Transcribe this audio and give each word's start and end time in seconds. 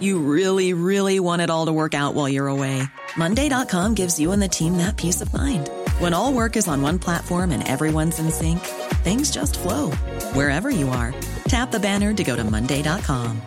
You 0.00 0.18
really, 0.18 0.74
really 0.74 1.18
want 1.20 1.42
it 1.42 1.50
all 1.50 1.66
to 1.66 1.72
work 1.72 1.94
out 1.94 2.14
while 2.14 2.28
you're 2.28 2.48
away. 2.48 2.82
Monday.com 3.16 3.94
gives 3.94 4.20
you 4.20 4.32
and 4.32 4.42
the 4.42 4.48
team 4.48 4.76
that 4.76 4.96
peace 4.96 5.20
of 5.20 5.32
mind. 5.32 5.70
When 5.98 6.12
all 6.12 6.32
work 6.32 6.56
is 6.56 6.68
on 6.68 6.82
one 6.82 6.98
platform 6.98 7.50
and 7.50 7.66
everyone's 7.66 8.18
in 8.18 8.30
sync, 8.30 8.60
things 9.02 9.30
just 9.30 9.58
flow 9.58 9.90
wherever 10.34 10.70
you 10.70 10.88
are. 10.90 11.14
Tap 11.48 11.70
the 11.70 11.80
banner 11.80 12.12
to 12.12 12.24
go 12.24 12.36
to 12.36 12.44
Monday.com. 12.44 13.40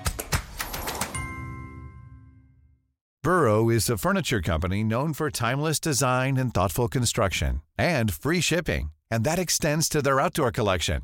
Burrow 3.23 3.69
is 3.69 3.87
a 3.87 3.99
furniture 3.99 4.41
company 4.41 4.83
known 4.83 5.13
for 5.13 5.29
timeless 5.29 5.79
design 5.79 6.37
and 6.37 6.51
thoughtful 6.53 6.87
construction 6.87 7.61
and 7.77 8.11
free 8.11 8.41
shipping, 8.41 8.91
and 9.11 9.23
that 9.23 9.37
extends 9.37 9.87
to 9.87 10.01
their 10.01 10.19
outdoor 10.19 10.51
collection. 10.51 11.03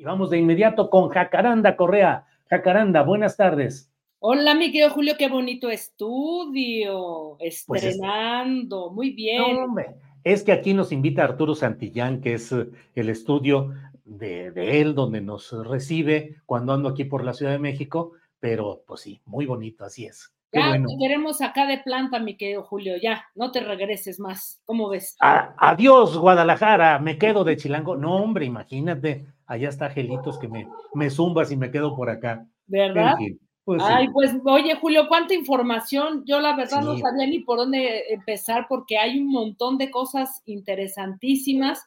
Y 0.00 0.02
vamos 0.02 0.30
de 0.30 0.38
inmediato 0.38 0.88
con 0.88 1.10
Jacaranda 1.10 1.76
Correa. 1.76 2.24
Jacaranda, 2.48 3.02
buenas 3.02 3.36
tardes. 3.36 3.92
Hola, 4.18 4.54
mi 4.54 4.72
querido 4.72 4.88
Julio, 4.88 5.12
qué 5.18 5.28
bonito 5.28 5.68
estudio. 5.68 7.36
Estrenando, 7.38 8.86
pues 8.86 8.94
muy 8.94 9.10
bien. 9.10 9.42
No, 9.42 9.64
hombre, 9.64 9.96
es 10.24 10.42
que 10.42 10.52
aquí 10.52 10.72
nos 10.72 10.90
invita 10.90 11.24
Arturo 11.24 11.54
Santillán, 11.54 12.22
que 12.22 12.32
es 12.32 12.50
eh, 12.50 12.70
el 12.94 13.10
estudio 13.10 13.74
de, 14.06 14.50
de, 14.52 14.80
él, 14.80 14.94
donde 14.94 15.20
nos 15.20 15.52
recibe 15.66 16.36
cuando 16.46 16.72
ando 16.72 16.88
aquí 16.88 17.04
por 17.04 17.22
la 17.22 17.34
Ciudad 17.34 17.52
de 17.52 17.58
México, 17.58 18.12
pero 18.38 18.82
pues 18.86 19.02
sí, 19.02 19.20
muy 19.26 19.44
bonito, 19.44 19.84
así 19.84 20.06
es. 20.06 20.32
ya 20.50 20.68
bueno. 20.68 20.88
te 20.88 20.96
queremos 20.98 21.42
acá 21.42 21.66
de 21.66 21.76
planta, 21.76 22.18
mi 22.20 22.38
querido 22.38 22.62
Julio, 22.62 22.94
ya, 23.02 23.26
no 23.34 23.50
te 23.50 23.60
regreses 23.60 24.18
más. 24.18 24.62
¿Cómo 24.64 24.88
ves? 24.88 25.14
A, 25.20 25.54
adiós, 25.58 26.16
Guadalajara, 26.16 26.98
me 27.00 27.18
quedo 27.18 27.44
de 27.44 27.58
Chilango. 27.58 27.96
No, 27.96 28.16
hombre, 28.16 28.46
imagínate, 28.46 29.26
allá 29.50 29.68
está 29.68 29.90
Gelitos 29.90 30.38
que 30.38 30.48
me, 30.48 30.68
me 30.94 31.10
zumbas 31.10 31.50
y 31.50 31.56
me 31.56 31.72
quedo 31.72 31.96
por 31.96 32.08
acá. 32.08 32.46
¿Verdad? 32.68 33.16
Pues 33.64 33.82
Ay, 33.84 34.06
sí. 34.06 34.12
pues 34.12 34.32
oye, 34.44 34.76
Julio, 34.76 35.06
cuánta 35.08 35.34
información. 35.34 36.22
Yo 36.24 36.40
la 36.40 36.56
verdad 36.56 36.80
sí. 36.80 36.86
no 36.86 36.96
sabía 36.96 37.26
ni 37.26 37.40
por 37.40 37.58
dónde 37.58 38.04
empezar 38.12 38.66
porque 38.68 38.96
hay 38.96 39.18
un 39.18 39.30
montón 39.30 39.76
de 39.76 39.90
cosas 39.90 40.42
interesantísimas, 40.46 41.84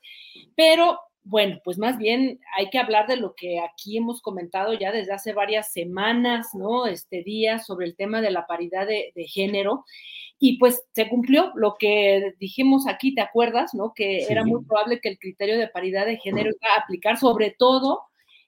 pero 0.56 1.00
bueno, 1.26 1.60
pues 1.64 1.78
más 1.78 1.98
bien 1.98 2.40
hay 2.58 2.70
que 2.70 2.80
hablar 2.80 3.08
de 3.08 3.18
lo 3.18 3.34
que 3.36 3.60
aquí 3.60 3.98
hemos 3.98 4.22
comentado 4.22 4.74
ya 4.74 4.92
desde 4.92 5.14
hace 5.14 5.34
varias 5.34 5.72
semanas, 5.72 6.50
¿no? 6.54 6.86
Este 6.86 7.24
día 7.24 7.60
sobre 7.60 7.86
el 7.86 7.96
tema 7.96 8.22
de 8.22 8.32
la 8.32 8.46
paridad 8.46 8.86
de, 8.86 9.14
de 9.16 9.28
género. 9.28 9.86
Y 10.40 10.58
pues 10.58 10.84
se 10.92 11.08
cumplió 11.08 11.54
lo 11.56 11.76
que 11.80 12.34
dijimos 12.40 12.88
aquí, 12.88 13.16
¿te 13.16 13.22
acuerdas? 13.22 13.74
¿No? 13.74 13.94
Que 13.94 14.22
sí. 14.22 14.32
era 14.32 14.44
muy 14.44 14.66
probable 14.66 15.00
que 15.00 15.10
el 15.10 15.18
criterio 15.18 15.58
de 15.58 15.70
paridad 15.70 16.06
de 16.06 16.18
género 16.18 16.50
iba 16.50 16.74
a 16.76 16.82
aplicar 16.82 17.18
sobre 17.18 17.56
todo 17.58 18.02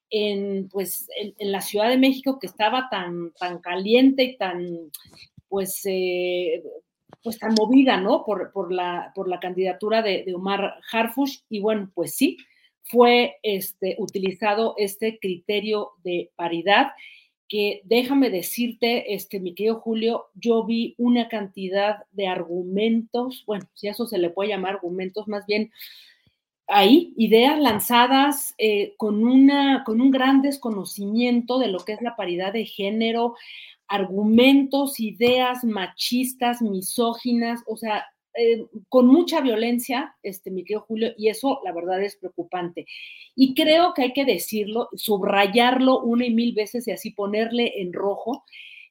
en, 0.09 0.67
pues, 0.69 1.07
en, 1.17 1.33
en, 1.37 1.51
la 1.51 1.61
Ciudad 1.61 1.89
de 1.89 1.97
México 1.97 2.37
que 2.39 2.47
estaba 2.47 2.89
tan, 2.89 3.31
tan 3.39 3.59
caliente 3.59 4.23
y 4.23 4.37
tan, 4.37 4.91
pues, 5.47 5.81
eh, 5.85 6.63
pues 7.23 7.39
tan 7.39 7.53
movida, 7.57 7.99
¿no? 7.99 8.23
Por, 8.25 8.51
por, 8.51 8.71
la, 8.71 9.11
por 9.15 9.27
la 9.27 9.39
candidatura 9.39 10.01
de, 10.01 10.23
de, 10.25 10.35
Omar 10.35 10.75
Harfush. 10.91 11.39
Y 11.49 11.59
bueno, 11.59 11.89
pues 11.93 12.15
sí, 12.15 12.37
fue 12.89 13.37
este, 13.43 13.95
utilizado 13.99 14.75
este 14.77 15.19
criterio 15.19 15.91
de 16.03 16.31
paridad 16.35 16.91
que 17.47 17.81
déjame 17.85 18.29
decirte, 18.29 19.13
este, 19.13 19.39
mi 19.39 19.53
querido 19.53 19.79
Julio, 19.79 20.25
yo 20.33 20.65
vi 20.65 20.95
una 20.97 21.29
cantidad 21.29 22.03
de 22.11 22.27
argumentos, 22.27 23.43
bueno, 23.45 23.67
si 23.75 23.87
eso 23.87 24.07
se 24.07 24.17
le 24.17 24.31
puede 24.31 24.49
llamar 24.49 24.75
argumentos, 24.75 25.27
más 25.27 25.45
bien 25.45 25.71
ahí, 26.67 27.13
ideas 27.17 27.59
lanzadas 27.59 28.55
eh, 28.57 28.95
con, 28.97 29.23
una, 29.23 29.83
con 29.85 30.01
un 30.01 30.09
gran 30.09 30.41
desconocimiento 30.41 31.59
de 31.59 31.67
lo 31.67 31.79
que 31.79 31.93
es 31.93 32.01
la 32.01 32.15
paridad 32.15 32.53
de 32.53 32.65
género, 32.65 33.35
argumentos, 33.87 34.99
ideas 34.99 35.63
machistas, 35.63 36.61
misóginas, 36.63 37.61
o 37.67 37.77
sea, 37.77 38.05
eh, 38.37 38.65
con 38.89 39.07
mucha 39.07 39.41
violencia, 39.41 40.15
este, 40.23 40.51
mi 40.51 40.63
querido 40.63 40.81
Julio, 40.81 41.13
y 41.17 41.29
eso 41.29 41.61
la 41.63 41.71
verdad 41.71 42.01
es 42.03 42.15
preocupante. 42.17 42.85
Y 43.35 43.53
creo 43.53 43.93
que 43.93 44.03
hay 44.03 44.13
que 44.13 44.25
decirlo, 44.25 44.89
subrayarlo 44.95 46.01
una 46.01 46.25
y 46.25 46.33
mil 46.33 46.53
veces 46.53 46.87
y 46.87 46.91
así 46.91 47.11
ponerle 47.11 47.81
en 47.81 47.93
rojo, 47.93 48.43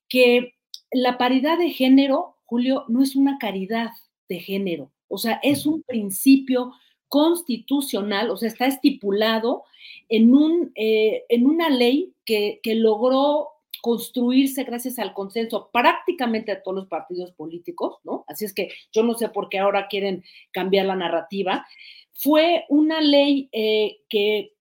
que 0.08 0.54
la 0.90 1.18
paridad 1.18 1.58
de 1.58 1.70
género, 1.70 2.36
Julio, 2.44 2.84
no 2.88 3.02
es 3.02 3.16
una 3.16 3.38
caridad 3.38 3.90
de 4.28 4.38
género, 4.38 4.92
o 5.08 5.18
sea, 5.18 5.40
es 5.42 5.66
un 5.66 5.82
principio 5.82 6.72
constitucional, 7.08 8.30
o 8.30 8.36
sea, 8.36 8.48
está 8.48 8.66
estipulado 8.66 9.64
en, 10.08 10.34
un, 10.34 10.72
eh, 10.74 11.24
en 11.28 11.46
una 11.46 11.68
ley 11.68 12.12
que, 12.24 12.60
que 12.62 12.74
logró 12.74 13.53
construirse 13.84 14.64
gracias 14.64 14.98
al 14.98 15.12
consenso 15.12 15.68
prácticamente 15.70 16.54
de 16.54 16.62
todos 16.62 16.74
los 16.74 16.86
partidos 16.86 17.32
políticos, 17.32 17.98
¿no? 18.02 18.24
Así 18.26 18.46
es 18.46 18.54
que 18.54 18.70
yo 18.94 19.02
no 19.02 19.12
sé 19.12 19.28
por 19.28 19.50
qué 19.50 19.58
ahora 19.58 19.88
quieren 19.88 20.24
cambiar 20.52 20.86
la 20.86 20.96
narrativa. 20.96 21.66
Fue 22.14 22.64
una 22.70 23.02
ley 23.02 23.50
eh, 23.52 23.98
que 24.08 24.54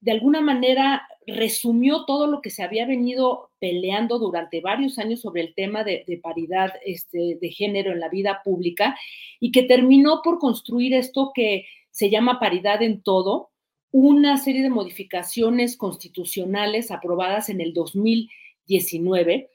de 0.00 0.12
alguna 0.12 0.40
manera 0.40 1.06
resumió 1.26 2.06
todo 2.06 2.26
lo 2.26 2.40
que 2.40 2.48
se 2.48 2.62
había 2.62 2.86
venido 2.86 3.50
peleando 3.58 4.18
durante 4.18 4.62
varios 4.62 4.98
años 4.98 5.20
sobre 5.20 5.42
el 5.42 5.54
tema 5.54 5.84
de, 5.84 6.04
de 6.06 6.16
paridad 6.16 6.72
este, 6.82 7.36
de 7.38 7.50
género 7.50 7.92
en 7.92 8.00
la 8.00 8.08
vida 8.08 8.40
pública 8.42 8.96
y 9.38 9.52
que 9.52 9.64
terminó 9.64 10.22
por 10.24 10.38
construir 10.38 10.94
esto 10.94 11.32
que 11.34 11.66
se 11.90 12.08
llama 12.08 12.40
paridad 12.40 12.80
en 12.80 13.02
todo, 13.02 13.50
una 13.90 14.38
serie 14.38 14.62
de 14.62 14.70
modificaciones 14.70 15.76
constitucionales 15.76 16.90
aprobadas 16.90 17.50
en 17.50 17.60
el 17.60 17.74
2000 17.74 18.30
19. 18.66 19.50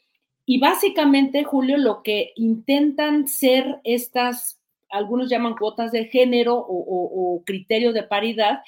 Y 0.45 0.59
básicamente, 0.59 1.44
Julio, 1.44 1.77
lo 1.77 2.04
que 2.04 2.31
intentan 2.36 3.27
ser 3.27 3.80
estas 3.83 4.57
algunos 4.89 5.30
llaman 5.30 5.56
cuotas 5.56 5.92
de 5.92 6.06
género 6.06 6.56
o, 6.56 7.36
o 7.36 7.44
criterio 7.44 7.94
de 7.94 8.04
paridad, 8.04 8.59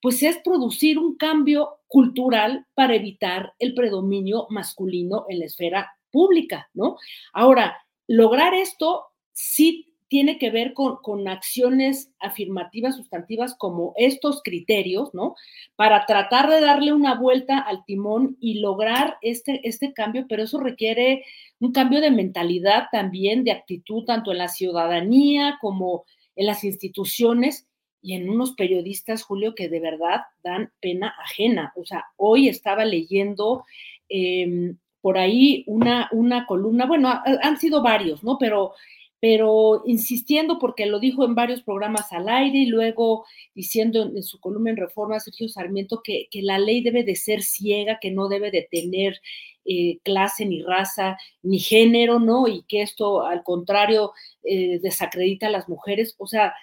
pues 0.00 0.22
es 0.22 0.38
producir 0.38 0.98
un 0.98 1.16
cambio 1.16 1.80
cultural 1.86 2.66
para 2.74 2.94
evitar 2.94 3.54
el 3.58 3.74
predominio 3.74 4.46
masculino 4.50 5.26
en 5.28 5.40
la 5.40 5.46
esfera 5.46 5.92
pública, 6.10 6.68
¿no? 6.74 6.96
Ahora, 7.32 7.78
lograr 8.06 8.54
esto 8.54 9.06
sí 9.32 9.87
tiene 10.08 10.38
que 10.38 10.50
ver 10.50 10.72
con, 10.72 11.28
acciones 11.28 12.10
afirmativas, 12.18 12.96
sustantivas, 12.96 13.54
como 13.54 13.92
estos 13.96 14.42
criterios, 14.42 15.12
¿no? 15.12 15.34
Para 15.76 16.06
tratar 16.06 16.48
de 16.48 16.60
darle 16.60 16.92
una 16.92 17.14
vuelta 17.14 17.58
al 17.58 17.84
timón 17.84 18.36
y 18.40 18.60
lograr 18.60 19.18
este, 19.20 19.60
este 19.68 19.92
cambio, 19.92 20.26
pero 20.28 20.42
eso 20.42 20.58
requiere 20.58 21.24
un 21.60 21.72
cambio 21.72 22.00
de 22.00 22.10
mentalidad 22.10 22.86
también, 22.90 23.44
de 23.44 23.52
actitud, 23.52 24.04
tanto 24.04 24.32
en 24.32 24.38
la 24.38 24.48
ciudadanía 24.48 25.58
como 25.60 26.04
en 26.36 26.46
las 26.46 26.64
instituciones 26.64 27.66
y 28.00 28.14
en 28.14 28.30
unos 28.30 28.52
periodistas, 28.52 29.22
Julio, 29.22 29.54
que 29.54 29.68
de 29.68 29.80
verdad 29.80 30.22
dan 30.42 30.72
pena 30.80 31.14
ajena. 31.22 31.72
O 31.76 31.84
sea, 31.84 32.06
hoy 32.16 32.48
estaba 32.48 32.84
leyendo 32.84 33.64
em, 34.08 34.78
por 35.02 35.18
ahí 35.18 35.64
una, 35.66 36.08
una 36.12 36.46
columna, 36.46 36.86
bueno, 36.86 37.12
han 37.42 37.56
sido 37.58 37.82
varios, 37.82 38.22
¿no? 38.22 38.38
Pero 38.38 38.72
pero 39.20 39.82
insistiendo 39.86 40.58
porque 40.58 40.86
lo 40.86 41.00
dijo 41.00 41.24
en 41.24 41.34
varios 41.34 41.62
programas 41.62 42.12
al 42.12 42.28
aire 42.28 42.58
y 42.58 42.66
luego 42.66 43.24
diciendo 43.54 44.02
en, 44.02 44.22
su 44.22 44.38
columna 44.38 44.70
en 44.70 44.76
Reforma 44.76 45.18
Sergio 45.18 45.48
Sarmiento 45.48 46.02
que, 46.02 46.28
la 46.34 46.58
ley 46.58 46.82
debe 46.82 47.02
de 47.02 47.16
ser 47.16 47.42
ciega, 47.42 47.98
que 48.00 48.12
no 48.12 48.28
debe 48.28 48.50
de 48.50 48.68
tener 48.70 49.20
eh, 49.64 49.98
clase 50.04 50.46
ni 50.46 50.62
raza 50.62 51.18
ni 51.42 51.58
género, 51.58 52.20
¿no? 52.20 52.46
Y 52.46 52.62
que 52.68 52.82
esto 52.82 53.26
al 53.26 53.42
contrario 53.42 54.12
eh, 54.44 54.78
desacredita 54.80 55.48
a 55.48 55.50
las 55.50 55.68
mujeres. 55.68 56.14
O 56.18 56.26
sea, 56.28 56.54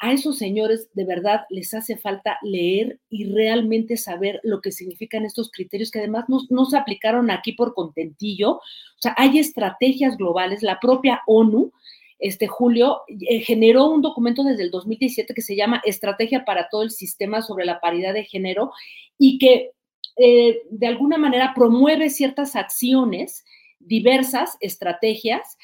a 0.00 0.12
esos 0.12 0.38
señores 0.38 0.88
de 0.94 1.04
verdad 1.04 1.42
les 1.50 1.74
hace 1.74 1.96
falta 1.96 2.38
leer 2.42 3.00
y 3.10 3.24
realmente 3.24 3.96
saber 3.96 4.40
lo 4.44 4.60
que 4.60 4.72
significan 4.72 5.24
estos 5.24 5.50
criterios 5.50 5.90
que 5.90 5.98
además 5.98 6.24
no, 6.28 6.38
no 6.50 6.64
se 6.64 6.78
aplicaron 6.78 7.30
aquí 7.30 7.52
por 7.52 7.74
contentillo. 7.74 8.52
O 8.52 8.62
sea, 9.00 9.14
hay 9.18 9.38
estrategias 9.38 10.16
globales, 10.16 10.62
la 10.62 10.80
propia 10.80 11.20
ONU 11.26 11.72
este, 12.18 12.46
Julio, 12.46 13.02
eh, 13.08 13.40
generó 13.40 13.86
un 13.86 14.02
documento 14.02 14.42
desde 14.42 14.64
el 14.64 14.70
2017 14.70 15.34
que 15.34 15.42
se 15.42 15.56
llama 15.56 15.80
Estrategia 15.84 16.44
para 16.44 16.68
todo 16.68 16.82
el 16.82 16.90
sistema 16.90 17.42
sobre 17.42 17.64
la 17.64 17.80
paridad 17.80 18.12
de 18.12 18.24
género 18.24 18.72
y 19.18 19.38
que 19.38 19.72
eh, 20.16 20.62
de 20.70 20.86
alguna 20.86 21.16
manera 21.16 21.52
promueve 21.54 22.10
ciertas 22.10 22.56
acciones, 22.56 23.44
diversas 23.78 24.56
estrategias 24.60 25.56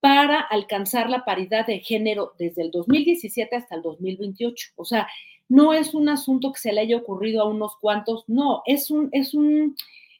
para 0.00 0.40
alcanzar 0.40 1.10
la 1.10 1.24
paridad 1.24 1.66
de 1.66 1.80
género 1.80 2.32
desde 2.38 2.62
el 2.62 2.70
2017 2.70 3.54
hasta 3.54 3.74
el 3.74 3.82
2028. 3.82 4.70
O 4.76 4.84
sea, 4.84 5.08
no 5.48 5.74
es 5.74 5.92
un 5.92 6.08
asunto 6.08 6.52
que 6.52 6.60
se 6.60 6.72
le 6.72 6.80
haya 6.80 6.96
ocurrido 6.96 7.42
a 7.42 7.48
unos 7.48 7.76
cuantos, 7.80 8.24
no, 8.28 8.62
es 8.64 8.90
un, 8.90 9.08
es 9.12 9.34
un, 9.34 9.76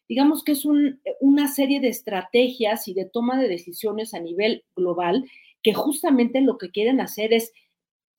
digamos 0.09 0.43
que 0.43 0.53
es 0.53 0.67
una 1.21 1.49
serie 1.49 1.81
de 1.81 1.89
estrategias 1.89 2.89
y 2.89 2.95
de 2.95 3.05
toma 3.05 3.41
de 3.41 3.49
decisiones 3.49 4.15
a 4.15 4.21
nivel 4.21 4.65
global 4.75 5.25
justamente 5.75 6.41
lo 6.41 6.59
que 6.59 6.71
quieren 6.71 7.01
hacer 7.01 7.33
es 7.33 7.53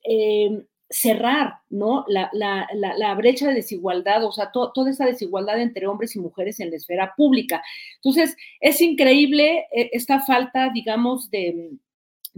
em, 0.03 0.65
cerrar, 0.89 1.59
¿no? 1.69 2.05
La, 2.07 3.13
brecha 3.15 3.47
de 3.47 3.55
desigualdad, 3.55 4.25
o 4.25 4.31
sea, 4.31 4.51
toda 4.51 4.89
esa 4.89 5.05
desigualdad 5.05 5.61
entre 5.61 5.87
hombres 5.87 6.15
y 6.15 6.19
mujeres 6.19 6.59
en 6.59 6.71
la 6.71 6.77
esfera 6.77 7.13
pública. 7.15 7.61
Entonces, 7.95 8.35
es 8.59 8.81
increíble 8.81 9.67
eh, 9.71 9.89
esta 9.93 10.21
falta, 10.21 10.69
digamos, 10.73 11.29
de, 11.29 11.71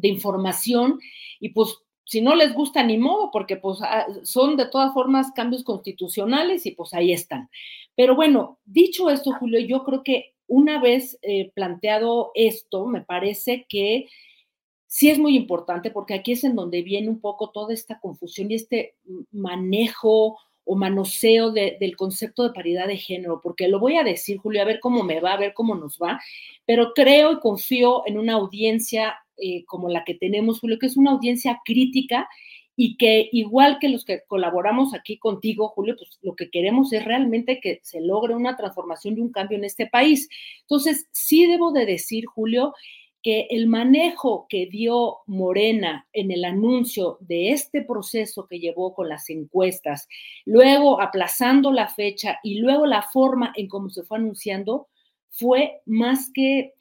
información 0.04 1.00
y 1.40 1.50
pues 1.50 1.78
si 2.06 2.22
no 2.22 2.34
les 2.34 2.56
gusta 2.56 2.82
ni 2.82 2.98
modo, 2.98 3.30
porque 3.32 3.56
pues 3.56 3.78
ah, 3.84 4.08
son 4.24 4.58
de 4.58 4.66
todas 4.66 4.94
formas 4.94 5.32
cambios 5.34 5.64
constitucionales 5.64 6.66
y 6.66 6.72
pues 6.72 6.94
ahí 6.96 7.14
están. 7.14 7.50
Pero 7.96 8.16
bueno, 8.16 8.60
dicho 8.66 9.12
esto, 9.12 9.32
Julio, 9.34 9.60
yo 9.60 9.84
creo 9.84 10.02
que 10.04 10.34
una 10.48 10.82
vez 10.82 11.20
eh, 11.22 11.52
planteado 11.54 12.32
esto, 12.34 12.88
me 12.88 13.02
parece 13.02 13.68
que 13.70 14.08
sí 14.92 15.10
es 15.10 15.18
muy 15.18 15.38
importante 15.38 15.90
porque 15.90 16.14
aquí 16.14 16.34
es 16.34 16.44
en 16.44 16.54
donde 16.54 16.82
viene 16.82 17.08
un 17.08 17.22
poco 17.22 17.50
toda 17.52 17.74
esta 17.74 17.98
confusión 18.02 18.52
y 18.52 18.56
este 18.56 18.96
manejo 19.32 20.38
o 20.66 20.76
manoseo 20.76 21.52
del 21.52 21.96
concepto 21.96 22.44
de 22.44 22.54
paridad 22.54 22.88
de 22.88 22.98
género, 22.98 23.40
porque 23.42 23.70
lo 23.70 23.80
voy 23.80 23.96
a 23.96 24.04
decir, 24.04 24.38
Julio, 24.38 24.62
a 24.62 24.66
ver 24.66 24.82
cómo 24.82 25.02
me 25.04 25.22
va, 25.22 25.34
a 25.34 25.38
ver 25.38 25.54
cómo 25.54 25.76
nos 25.76 25.98
va, 25.98 26.20
pero 26.66 26.92
creo 26.94 27.32
y 27.32 27.40
confío 27.40 28.04
en 28.06 28.18
una 28.18 28.34
audiencia 28.34 29.16
eh, 29.38 29.64
como 29.64 29.88
la 29.88 30.04
que 30.04 30.16
tenemos, 30.16 30.60
Julio, 30.60 30.78
que 30.78 30.88
es 30.88 30.98
una 30.98 31.12
audiencia 31.12 31.62
crítica 31.64 32.28
y 32.76 32.98
que 32.98 33.30
igual 33.32 33.80
que 33.80 33.88
los 33.88 34.04
que 34.04 34.24
colaboramos 34.28 34.94
aquí 34.94 35.18
contigo, 35.18 35.70
Julio, 35.70 35.96
pues 35.98 36.20
lo 36.22 36.36
que 36.36 36.50
queremos 36.50 36.92
es 36.92 37.06
realmente 37.06 37.62
que 37.62 37.80
se 37.82 38.02
logre 38.02 38.36
una 38.36 38.58
transformación 38.58 39.18
y 39.18 39.22
un 39.22 39.32
cambio 39.32 39.58
en 39.58 39.64
este 39.64 39.88
país. 39.88 40.28
Entonces, 40.62 41.08
sí 41.12 41.48
debo 41.48 41.72
de 41.72 41.86
decir, 41.86 42.26
Julio, 42.26 42.74
que 43.24 43.48
el 43.50 43.68
manejo 43.68 44.48
que 44.50 44.66
dio 44.66 45.18
Morena 45.28 46.08
en 46.14 46.32
el 46.32 46.44
anuncio 46.44 47.18
de 47.22 47.52
este 47.52 47.84
proceso 47.84 48.48
que 48.48 48.60
llevó 48.60 48.94
con 48.94 49.10
las 49.10 49.30
encuestas, 49.30 50.08
luego 50.46 51.02
aplazando 51.02 51.72
la 51.72 51.88
fecha 51.88 52.40
y 52.44 52.60
luego 52.60 52.86
la 52.86 53.04
forma 53.04 53.54
en 53.56 53.68
cómo 53.68 53.90
se 53.90 54.04
fue 54.04 54.18
anunciando, 54.18 54.88
fue 55.30 55.82
más 55.86 56.32
que 56.34 56.74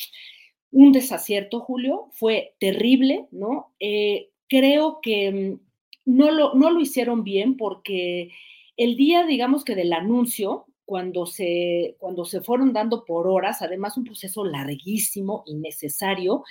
un 0.71 0.93
desacierto, 0.93 1.61
Julio, 1.61 2.09
fue 2.13 2.55
terrible, 2.59 3.27
¿no? 3.31 3.73
Eh, 3.81 4.31
creo 4.49 5.01
que 5.03 5.33
mm, 5.33 5.61
no 6.07 6.31
lo, 6.31 6.55
no 6.55 6.71
lo 6.71 6.81
hicieron 6.81 7.25
bien 7.25 7.57
porque 7.57 8.31
el 8.77 8.97
día, 8.97 9.27
digamos 9.27 9.65
que 9.65 9.75
del 9.75 9.93
anuncio, 9.93 10.67
cuando 10.91 11.25
se, 11.25 11.95
cuando 12.01 12.25
se 12.25 12.41
fueron 12.41 12.73
dando 12.73 13.05
por 13.05 13.29
horas, 13.29 13.63
además 13.63 13.97
un 13.97 14.03
proceso 14.03 14.45
larguísimo, 14.45 15.45
innecesario, 15.47 16.43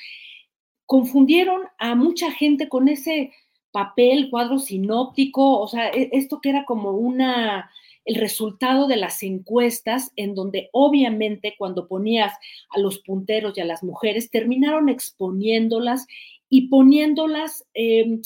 confundieron 0.86 1.64
a 1.78 1.94
mucha 1.94 2.32
gente 2.32 2.70
con 2.70 2.88
ese 2.88 3.34
papel, 3.74 4.30
cuadro 4.30 4.58
sinóptico, 4.58 5.60
o 5.60 5.68
sea, 5.68 5.90
e, 5.90 6.10
esto 6.14 6.40
que 6.40 6.52
era 6.52 6.64
como 6.64 6.92
una, 6.92 7.70
el 8.06 8.16
resultado 8.16 8.88
de 8.88 8.96
las 8.96 9.24
encuestas, 9.24 10.14
en 10.16 10.36
donde 10.36 10.70
obviamente 10.72 11.56
cuando 11.58 11.90
ponías 11.90 12.32
a 12.70 12.80
los 12.80 13.00
punteros 13.00 13.58
y 13.58 13.62
a 13.62 13.66
las 13.66 13.84
mujeres, 13.84 14.32
terminaron 14.32 14.88
exponiéndolas 14.88 16.08
y 16.48 16.70
poniéndolas, 16.70 17.66
eh, 17.74 18.22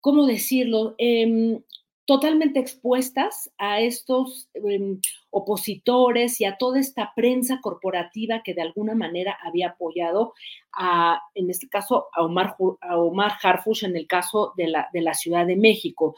¿cómo 0.00 0.26
decirlo? 0.26 0.96
Em, 0.98 1.60
totalmente 2.06 2.60
expuestas 2.60 3.50
a 3.56 3.80
estos 3.80 4.48
em, 4.54 5.00
opositores 5.30 6.40
y 6.40 6.44
a 6.44 6.56
toda 6.56 6.78
esta 6.78 7.12
prensa 7.16 7.60
corporativa 7.60 8.42
que 8.44 8.54
de 8.54 8.62
alguna 8.62 8.94
manera 8.94 9.36
había 9.42 9.70
apoyado 9.70 10.34
a, 10.76 11.20
en 11.34 11.50
este 11.50 11.68
caso, 11.68 12.06
a 12.12 12.22
Omar, 12.22 12.56
a 12.80 12.98
Omar 12.98 13.32
Harfush 13.42 13.84
en 13.84 13.96
el 13.96 14.06
caso 14.06 14.52
de 14.56 14.68
la, 14.68 14.88
de 14.92 15.00
la 15.00 15.14
Ciudad 15.14 15.46
de 15.46 15.56
México. 15.56 16.14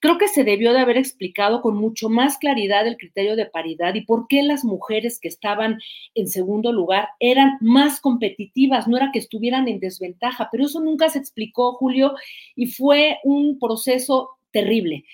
Creo 0.00 0.18
que 0.18 0.28
se 0.28 0.44
debió 0.44 0.72
de 0.72 0.80
haber 0.80 0.96
explicado 0.96 1.60
con 1.60 1.76
mucho 1.76 2.08
más 2.08 2.38
claridad 2.38 2.86
el 2.86 2.96
criterio 2.96 3.36
de 3.36 3.46
paridad 3.46 3.94
y 3.94 4.02
por 4.02 4.26
qué 4.28 4.42
las 4.42 4.64
mujeres 4.64 5.20
que 5.20 5.28
estaban 5.28 5.78
en 6.14 6.28
segundo 6.28 6.72
lugar 6.72 7.08
eran 7.20 7.58
más 7.60 8.00
competitivas, 8.00 8.88
no 8.88 8.96
era 8.96 9.10
que 9.12 9.18
estuvieran 9.18 9.68
en 9.68 9.80
desventaja, 9.80 10.48
pero 10.50 10.64
eso 10.64 10.80
nunca 10.80 11.08
se 11.08 11.18
explicó, 11.18 11.74
Julio, 11.74 12.14
y 12.54 12.66
fue 12.66 13.18
un 13.24 13.58
proceso 13.58 14.35
terrible. 14.56 15.04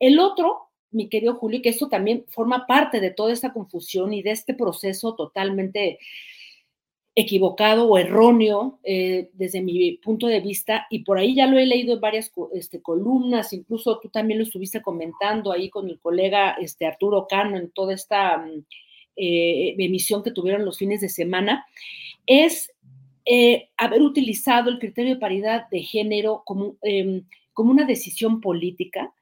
El 0.00 0.18
otro, 0.18 0.70
mi 0.90 1.08
querido 1.08 1.36
Julio, 1.36 1.62
que 1.62 1.68
esto 1.68 1.88
también 1.88 2.24
forma 2.28 2.66
parte 2.66 2.98
de 2.98 3.12
toda 3.12 3.32
esta 3.32 3.52
confusión 3.52 4.12
y 4.12 4.22
de 4.22 4.32
este 4.32 4.52
proceso 4.52 5.14
totalmente 5.14 6.00
equivocado 7.14 7.88
o 7.88 7.98
erróneo 7.98 8.80
eh, 8.82 9.30
desde 9.34 9.60
mi 9.60 9.98
punto 9.98 10.26
de 10.26 10.40
vista, 10.40 10.86
y 10.90 11.04
por 11.04 11.18
ahí 11.18 11.36
ya 11.36 11.46
lo 11.46 11.56
he 11.58 11.66
leído 11.66 11.94
en 11.94 12.00
varias 12.00 12.32
este, 12.52 12.82
columnas, 12.82 13.52
incluso 13.52 14.00
tú 14.00 14.08
también 14.08 14.38
lo 14.38 14.44
estuviste 14.44 14.82
comentando 14.82 15.52
ahí 15.52 15.70
con 15.70 15.88
el 15.88 16.00
colega 16.00 16.56
este, 16.60 16.86
Arturo 16.86 17.26
Cano 17.28 17.56
en 17.56 17.70
toda 17.70 17.94
esta 17.94 18.38
mm, 18.38 18.64
eh, 19.16 19.74
emisión 19.78 20.24
que 20.24 20.32
tuvieron 20.32 20.64
los 20.64 20.78
fines 20.78 21.00
de 21.00 21.08
semana, 21.08 21.64
es 22.26 22.72
eh, 23.24 23.68
haber 23.76 24.02
utilizado 24.02 24.70
el 24.70 24.80
criterio 24.80 25.14
de 25.14 25.20
paridad 25.20 25.68
de 25.70 25.82
género 25.82 26.42
como 26.44 26.76
em, 26.82 27.24
como 27.60 27.72
una 27.72 27.84
decisión 27.84 28.40
política 28.40 29.12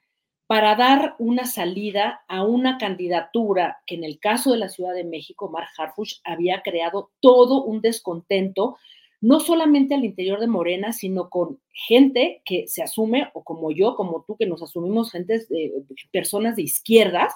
para 0.46 0.76
dar 0.76 1.16
una 1.18 1.44
salida 1.44 2.20
a 2.28 2.44
una 2.44 2.78
candidatura 2.78 3.78
que 3.84 3.96
en 3.96 4.04
el 4.04 4.20
caso 4.20 4.52
de 4.52 4.58
la 4.58 4.68
Ciudad 4.68 4.94
de 4.94 5.02
México, 5.02 5.50
Mark 5.50 5.70
Harfush 5.76 6.20
había 6.22 6.62
creado 6.62 7.10
todo 7.18 7.64
un 7.64 7.80
descontento, 7.80 8.76
no 9.20 9.40
solamente 9.40 9.96
al 9.96 10.04
interior 10.04 10.38
de 10.38 10.46
Morena, 10.46 10.92
sino 10.92 11.30
con 11.30 11.60
gente 11.72 12.42
que 12.44 12.68
se 12.68 12.80
asume, 12.80 13.28
o 13.34 13.42
como 13.42 13.72
yo, 13.72 13.96
como 13.96 14.22
tú, 14.24 14.36
que 14.36 14.46
nos 14.46 14.62
asumimos 14.62 15.10
gentes 15.10 15.48
de, 15.48 15.72
personas 16.12 16.54
de 16.54 16.62
izquierdas, 16.62 17.34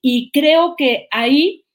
y 0.00 0.30
creo 0.30 0.74
que 0.74 1.06
ahí 1.10 1.66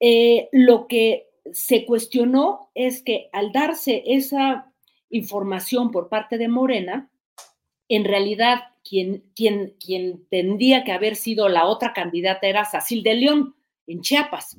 eh, 0.00 0.48
lo 0.52 0.86
que 0.86 1.28
se 1.52 1.84
cuestionó 1.84 2.70
es 2.74 3.02
que 3.02 3.28
al 3.30 3.52
darse 3.52 4.04
esa 4.06 4.72
información 5.10 5.90
por 5.90 6.08
parte 6.08 6.38
de 6.38 6.48
Morena, 6.48 7.10
en 7.88 8.04
realidad 8.04 8.60
quien, 8.88 9.24
quien, 9.34 9.74
quien 9.84 10.26
tendría 10.30 10.84
que 10.84 10.92
haber 10.92 11.16
sido 11.16 11.48
la 11.48 11.66
otra 11.66 11.92
candidata 11.92 12.46
era 12.46 12.64
Sacil 12.64 13.02
de 13.02 13.14
León 13.14 13.54
en 13.86 14.00
Chiapas 14.00 14.56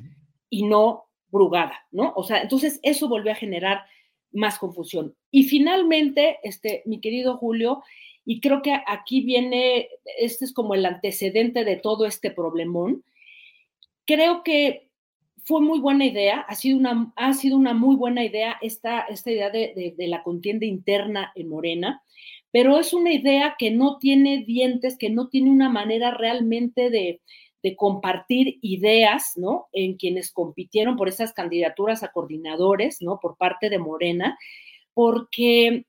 y 0.49 0.63
no 0.63 1.05
Brugada, 1.31 1.85
¿no? 1.91 2.11
O 2.15 2.23
sea, 2.23 2.41
entonces 2.41 2.79
eso 2.81 3.07
volvió 3.07 3.31
a 3.31 3.35
generar 3.35 3.83
más 4.31 4.57
confusión. 4.57 5.15
Y 5.29 5.43
finalmente, 5.43 6.39
este, 6.41 6.81
mi 6.85 6.99
querido 6.99 7.37
Julio, 7.37 7.83
y 8.25 8.41
creo 8.41 8.63
que 8.63 8.75
aquí 8.87 9.21
viene, 9.21 9.89
este 10.17 10.45
es 10.45 10.53
como 10.53 10.73
el 10.73 10.85
antecedente 10.85 11.65
de 11.65 11.75
todo 11.75 12.05
este 12.05 12.31
problemón, 12.31 13.03
creo 14.05 14.43
que 14.43 14.89
fue 15.43 15.61
muy 15.61 15.79
buena 15.79 16.05
idea, 16.05 16.41
ha 16.41 16.55
sido 16.55 16.77
una, 16.77 17.13
ha 17.15 17.33
sido 17.33 17.57
una 17.57 17.73
muy 17.73 17.95
buena 17.95 18.23
idea 18.23 18.57
esta, 18.61 19.01
esta 19.01 19.31
idea 19.31 19.49
de, 19.51 19.93
de 19.95 20.07
la 20.07 20.23
contienda 20.23 20.65
interna 20.65 21.31
en 21.35 21.49
Morena, 21.49 22.03
pero 22.51 22.79
es 22.79 22.93
una 22.93 23.13
idea 23.13 23.55
que 23.57 23.71
no 23.71 23.97
tiene 23.99 24.43
dientes, 24.45 24.97
que 24.97 25.09
no 25.09 25.27
tiene 25.27 25.49
una 25.51 25.69
manera 25.69 26.11
realmente 26.11 26.89
de, 26.89 27.21
de 27.61 27.75
compartir 27.75 28.57
ideas, 28.61 29.33
¿no? 29.35 29.67
En 29.73 29.95
quienes 29.97 30.31
compitieron 30.31 30.95
por 30.95 31.09
esas 31.09 31.33
candidaturas 31.33 32.03
a 32.03 32.11
coordinadores, 32.11 33.01
¿no? 33.01 33.19
Por 33.19 33.37
parte 33.37 33.69
de 33.69 33.79
Morena, 33.79 34.37
porque 34.93 35.85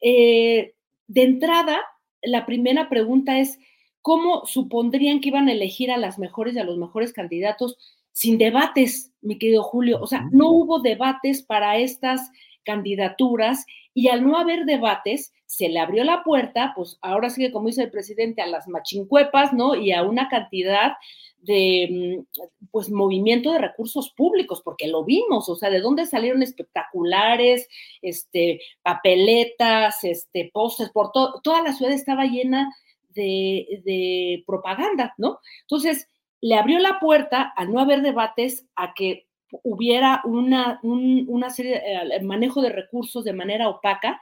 eh, 0.00 0.74
de 1.06 1.22
entrada, 1.22 1.80
la 2.22 2.44
primera 2.44 2.88
pregunta 2.88 3.38
es, 3.38 3.58
¿cómo 4.00 4.44
supondrían 4.46 5.20
que 5.20 5.28
iban 5.28 5.48
a 5.48 5.52
elegir 5.52 5.90
a 5.90 5.96
las 5.96 6.18
mejores 6.18 6.56
y 6.56 6.58
a 6.58 6.64
los 6.64 6.76
mejores 6.76 7.12
candidatos 7.12 7.76
sin 8.12 8.36
debates, 8.36 9.12
mi 9.20 9.38
querido 9.38 9.62
Julio? 9.62 10.00
O 10.00 10.06
sea, 10.06 10.28
no 10.32 10.50
hubo 10.50 10.80
debates 10.80 11.42
para 11.42 11.78
estas 11.78 12.30
candidaturas 12.64 13.64
y 13.94 14.08
al 14.08 14.26
no 14.26 14.38
haber 14.38 14.64
debates, 14.64 15.32
se 15.46 15.68
le 15.68 15.80
abrió 15.80 16.02
la 16.04 16.22
puerta, 16.24 16.72
pues 16.74 16.98
ahora 17.02 17.28
sigue, 17.28 17.52
como 17.52 17.66
dice 17.66 17.82
el 17.82 17.90
presidente, 17.90 18.40
a 18.40 18.46
las 18.46 18.68
machincuepas, 18.68 19.52
¿no? 19.52 19.74
Y 19.74 19.92
a 19.92 20.02
una 20.02 20.28
cantidad 20.28 20.92
de, 21.38 22.24
mm, 22.30 22.66
pues, 22.70 22.90
movimiento 22.90 23.52
de 23.52 23.58
recursos 23.58 24.12
públicos, 24.16 24.62
porque 24.64 24.88
lo 24.88 25.04
vimos, 25.04 25.48
o 25.48 25.56
sea, 25.56 25.70
de 25.70 25.80
dónde 25.80 26.06
salieron 26.06 26.42
espectaculares, 26.42 27.68
este, 28.00 28.60
papeletas, 28.82 30.04
este, 30.04 30.50
postes, 30.52 30.90
por 30.90 31.12
todo, 31.12 31.40
toda 31.42 31.62
la 31.62 31.72
ciudad 31.72 31.92
estaba 31.92 32.24
llena 32.24 32.74
de, 33.10 33.82
de 33.84 34.44
propaganda, 34.46 35.14
¿no? 35.18 35.38
Entonces, 35.62 36.08
le 36.40 36.56
abrió 36.56 36.78
la 36.78 36.98
puerta, 36.98 37.52
al 37.56 37.72
no 37.72 37.80
haber 37.80 38.02
debates, 38.02 38.66
a 38.74 38.94
que 38.94 39.26
hubiera 39.62 40.22
una, 40.24 40.80
una 40.82 41.50
serie, 41.50 41.82
eh, 41.84 42.22
manejo 42.22 42.62
de 42.62 42.70
recursos 42.70 43.24
de 43.24 43.32
manera 43.32 43.68
opaca 43.68 44.20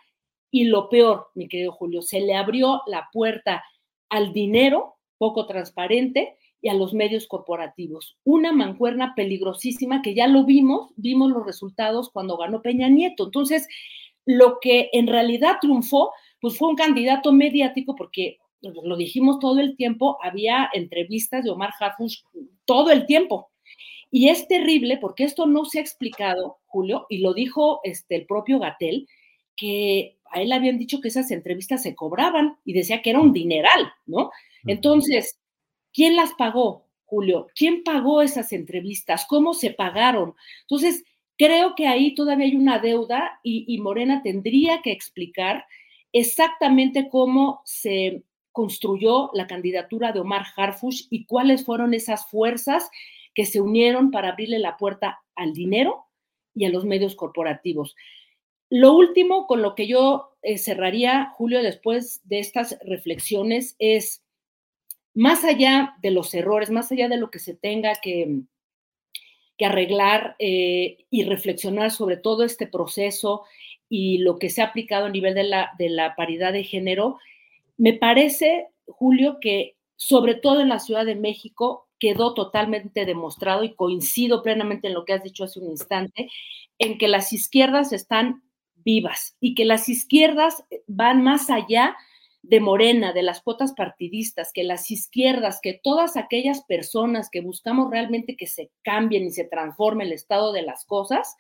y 0.51 0.65
lo 0.65 0.89
peor, 0.89 1.29
mi 1.35 1.49
querido 1.49 1.73
Julio, 1.73 2.03
se 2.03 2.21
le 2.21 2.35
abrió 2.35 2.83
la 2.87 3.09
puerta 3.13 3.65
al 4.09 4.33
dinero 4.33 4.97
poco 5.19 5.47
transparente 5.47 6.37
y 6.61 6.69
a 6.69 6.75
los 6.75 6.93
medios 6.93 7.27
corporativos. 7.27 8.19
Una 8.25 8.53
mancuerna 8.53 9.15
peligrosísima 9.15 10.03
que 10.03 10.15
ya 10.15 10.27
lo 10.27 10.45
vimos, 10.45 10.91
vimos 10.97 11.31
los 11.31 11.47
resultados 11.47 12.11
cuando 12.11 12.37
ganó 12.37 12.63
Peña 12.63 12.89
Nieto. 12.89 13.25
Entonces, 13.25 13.69
lo 14.27 14.59
que 14.61 14.91
en 14.93 15.07
realidad 15.07 15.57
triunfó, 15.61 16.13
pues 16.41 16.59
fue 16.59 16.69
un 16.69 16.77
candidato 16.77 17.33
mediático 17.33 17.95
porque 17.95 18.39
lo 18.61 18.97
dijimos 18.97 19.39
todo 19.39 19.61
el 19.61 19.77
tiempo, 19.77 20.19
había 20.23 20.69
entrevistas 20.73 21.45
de 21.45 21.51
Omar 21.51 21.71
Harfush 21.79 22.19
todo 22.67 22.91
el 22.91 23.07
tiempo, 23.07 23.51
y 24.11 24.29
es 24.29 24.49
terrible 24.49 24.99
porque 24.99 25.25
esto 25.25 25.47
no 25.47 25.65
se 25.65 25.79
ha 25.79 25.83
explicado, 25.83 26.59
Julio, 26.67 27.07
y 27.09 27.19
lo 27.19 27.33
dijo 27.33 27.81
este, 27.85 28.17
el 28.17 28.27
propio 28.27 28.59
Gatel, 28.59 29.07
que 29.57 30.19
a 30.31 30.43
él 30.43 30.53
habían 30.53 30.79
dicho 30.79 31.01
que 31.01 31.09
esas 31.09 31.31
entrevistas 31.31 31.83
se 31.83 31.95
cobraban 31.95 32.57
y 32.65 32.73
decía 32.73 33.03
que 33.03 33.11
era 33.11 33.21
un 33.21 33.33
dineral, 33.33 33.93
¿no? 34.07 34.31
Entonces, 34.67 35.39
¿quién 35.93 36.17
las 36.17 36.33
pagó, 36.35 36.87
Julio? 37.05 37.49
¿Quién 37.55 37.83
pagó 37.85 38.23
esas 38.23 38.53
entrevistas? 38.53 39.27
¿Cómo 39.29 39.55
se 39.55 39.71
pagaron? 39.71 40.35
Entonces, 40.63 41.05
creo 41.37 41.75
que 41.75 41.87
ahí 41.87 42.15
todavía 42.15 42.47
hay 42.47 42.57
una 42.57 42.79
deuda 42.79 43.41
y, 43.43 43.65
y 43.73 43.79
Morena 43.79 44.23
tendría 44.23 44.83
que 44.83 44.93
explicar 44.93 45.65
exactamente 46.13 47.09
cómo 47.09 47.63
se 47.65 48.25
construyó 48.53 49.31
la 49.33 49.47
candidatura 49.47 50.13
de 50.13 50.21
Omar 50.21 50.45
Harfush 50.57 51.07
y 51.11 51.25
cuáles 51.25 51.65
fueron 51.65 51.95
esas 51.95 52.29
fuerzas 52.29 52.91
que 53.35 53.47
se 53.47 53.61
unieron 53.61 54.11
para 54.11 54.31
abrirle 54.31 54.59
la 54.59 54.77
puerta 54.77 55.21
al 55.35 55.53
dinero 55.53 56.07
y 56.55 56.65
a 56.65 56.71
los 56.71 56.85
medios 56.85 57.15
corporativos. 57.15 57.97
Lo 58.69 58.95
último 58.95 59.47
con 59.47 59.63
lo 59.63 59.75
que 59.75 59.87
yo 59.87 60.37
eh, 60.43 60.59
cerraría, 60.59 61.33
Julio, 61.37 61.63
después 61.63 62.21
de 62.25 62.39
estas 62.39 62.79
reflexiones, 62.85 63.75
es 63.79 64.23
más 65.13 65.45
allá 65.45 65.97
de 66.03 66.13
los 66.13 66.33
errores, 66.35 66.71
más 66.71 66.93
allá 66.93 67.09
de 67.09 67.17
lo 67.17 67.31
que 67.31 67.41
se 67.41 67.55
tenga 67.55 67.95
que, 68.01 68.43
que 69.59 69.67
arreglar 69.67 70.37
eh, 70.39 71.05
y 71.11 71.25
reflexionar 71.25 71.91
sobre 71.91 72.17
todo 72.17 72.45
este 72.45 72.67
proceso 72.67 73.43
y 73.89 74.19
lo 74.19 74.39
que 74.39 74.51
se 74.51 74.63
ha 74.63 74.67
aplicado 74.67 75.07
a 75.07 75.11
nivel 75.11 75.35
de 75.35 75.43
la, 75.43 75.73
de 75.77 75.89
la 75.89 76.15
paridad 76.15 76.53
de 76.53 76.63
género, 76.63 77.19
me 77.77 77.93
parece, 77.93 78.69
Julio, 78.87 79.39
que 79.41 79.77
sobre 79.97 80.35
todo 80.37 80.61
en 80.61 80.69
la 80.69 80.79
Ciudad 80.79 81.05
de 81.05 81.17
México 81.17 81.89
quedó 82.01 82.35
totalmente 82.35 83.05
demostrado 83.05 83.63
y 83.63 83.75
coincido 83.75 84.43
plenamente 84.43 84.89
en 84.89 84.95
lo 84.95 85.05
que 85.05 85.13
has 85.13 85.23
dicho 85.23 85.45
hace 85.45 85.61
un 85.61 85.71
instante, 85.71 86.29
en 86.79 86.99
que 86.99 87.07
las 87.07 87.33
izquierdas 87.33 87.93
están 87.93 88.43
vivas 88.75 89.37
y 89.39 89.55
que 89.55 89.67
las 89.67 89.89
izquierdas 89.89 90.65
van 90.87 91.23
más 91.23 91.51
allá 91.51 91.97
de 92.43 92.61
Morena, 92.61 93.13
de 93.13 93.23
las 93.23 93.43
cuotas 93.43 93.75
partidistas, 93.75 94.51
que 94.53 94.65
las 94.65 94.91
izquierdas, 94.91 95.61
que 95.63 95.79
todas 95.83 96.17
aquellas 96.17 96.65
personas 96.65 97.29
que 97.31 97.43
buscamos 97.43 97.91
realmente 97.91 98.35
que 98.35 98.47
se 98.47 98.71
cambien 98.83 99.25
y 99.25 99.31
se 99.31 99.45
transforme 99.45 100.05
el 100.05 100.13
estado 100.13 100.53
de 100.53 100.63
las 100.63 100.87
cosas, 100.87 101.37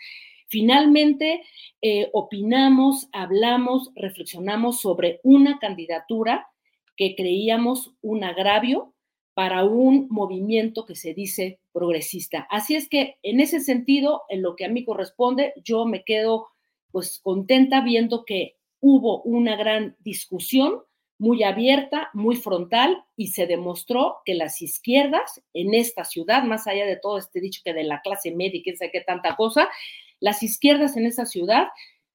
finalmente 0.48 1.42
eh, 1.80 2.10
opinamos, 2.12 3.08
hablamos, 3.12 3.90
reflexionamos 3.94 4.82
sobre 4.82 5.20
una 5.22 5.58
candidatura 5.58 6.48
que 6.96 7.14
creíamos 7.16 7.94
un 8.02 8.24
agravio 8.24 8.92
para 9.40 9.64
un 9.64 10.06
movimiento 10.10 10.84
que 10.84 10.94
se 10.94 11.14
dice 11.14 11.60
progresista. 11.72 12.46
Así 12.50 12.76
es 12.76 12.90
que 12.90 13.16
en 13.22 13.40
ese 13.40 13.60
sentido, 13.60 14.24
en 14.28 14.42
lo 14.42 14.54
que 14.54 14.66
a 14.66 14.68
mí 14.68 14.84
corresponde, 14.84 15.54
yo 15.64 15.86
me 15.86 16.04
quedo 16.04 16.48
pues 16.90 17.20
contenta 17.22 17.80
viendo 17.80 18.26
que 18.26 18.58
hubo 18.80 19.22
una 19.22 19.56
gran 19.56 19.96
discusión 20.00 20.82
muy 21.16 21.42
abierta, 21.42 22.10
muy 22.12 22.36
frontal 22.36 23.02
y 23.16 23.28
se 23.28 23.46
demostró 23.46 24.18
que 24.26 24.34
las 24.34 24.60
izquierdas 24.60 25.42
en 25.54 25.72
esta 25.72 26.04
ciudad, 26.04 26.42
más 26.42 26.66
allá 26.66 26.84
de 26.84 26.96
todo 26.96 27.16
este 27.16 27.40
dicho 27.40 27.62
que 27.64 27.72
de 27.72 27.84
la 27.84 28.02
clase 28.02 28.32
media 28.32 28.58
y 28.58 28.62
quién 28.62 28.76
sabe 28.76 28.90
qué 28.90 29.00
tanta 29.00 29.36
cosa, 29.36 29.70
las 30.18 30.42
izquierdas 30.42 30.98
en 30.98 31.06
esa 31.06 31.24
ciudad 31.24 31.68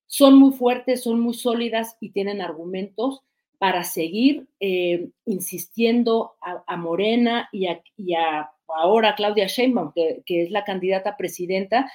son 0.06 0.38
muy 0.38 0.54
fuertes, 0.54 1.02
son 1.02 1.20
muy 1.22 1.34
sólidas 1.34 1.98
y 2.00 2.12
tienen 2.12 2.40
argumentos 2.40 3.24
para 3.66 3.84
seguir 3.84 4.48
eh, 4.60 5.10
insistiendo 5.26 6.36
a, 6.40 6.78
Morena 6.78 7.50
y 7.52 7.66
a, 7.66 8.52
ahora 8.68 9.10
a 9.10 9.16
Claudia 9.16 9.48
Sheinbaum, 9.48 9.92
que, 9.92 10.22
es 10.28 10.52
la 10.52 10.64
candidata 10.64 11.18
presidenta, 11.18 11.92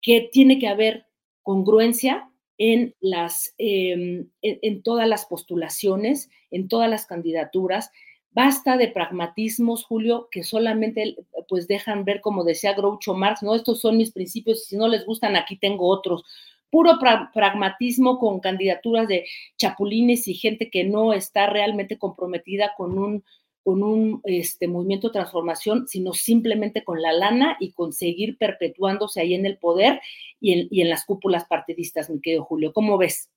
que 0.00 0.28
tiene 0.30 0.60
que 0.60 0.68
haber 0.68 1.06
congruencia 1.42 2.30
en, 2.58 2.94
las, 3.00 3.56
em, 3.58 4.28
en, 4.40 4.82
todas 4.84 5.08
las 5.08 5.26
postulaciones, 5.26 6.30
en 6.52 6.68
todas 6.68 6.88
las 6.88 7.06
candidaturas. 7.06 7.90
Basta 8.30 8.76
de 8.76 8.86
pragmatismos, 8.86 9.84
Julio, 9.84 10.28
que 10.30 10.44
solamente 10.44 11.16
pues 11.48 11.66
dejan 11.66 12.04
ver, 12.04 12.20
como 12.20 12.44
decía 12.44 12.74
Groucho 12.74 13.14
Marx, 13.14 13.42
no, 13.42 13.56
estos 13.56 13.80
son 13.80 13.96
mis 13.96 14.12
principios, 14.12 14.64
si 14.64 14.76
no 14.76 14.86
les 14.86 15.04
gustan, 15.04 15.34
aquí 15.34 15.56
tengo 15.56 15.88
otros 15.88 16.22
puro 16.70 16.98
pragmatismo 17.34 18.18
con 18.18 18.40
candidaturas 18.40 19.08
de 19.08 19.26
chapulines 19.56 20.28
y 20.28 20.34
gente 20.34 20.70
que 20.70 20.84
no 20.84 21.12
está 21.12 21.46
realmente 21.46 21.98
comprometida 21.98 22.72
con 22.76 22.98
un, 22.98 23.24
con 23.64 23.82
un 23.82 24.20
este, 24.24 24.68
movimiento 24.68 25.08
de 25.08 25.14
transformación, 25.14 25.86
sino 25.88 26.12
simplemente 26.12 26.84
con 26.84 27.02
la 27.02 27.12
lana 27.12 27.56
y 27.60 27.72
conseguir 27.72 28.38
perpetuándose 28.38 29.20
ahí 29.20 29.34
en 29.34 29.46
el 29.46 29.58
poder 29.58 30.00
y 30.40 30.52
en, 30.52 30.68
y 30.70 30.80
en 30.82 30.88
las 30.88 31.04
cúpulas 31.04 31.44
partidistas, 31.46 32.08
mi 32.08 32.20
querido 32.20 32.44
Julio. 32.44 32.72
¿Cómo 32.72 32.96
ves? 32.96 33.28